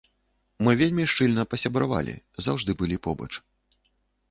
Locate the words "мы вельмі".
0.67-1.05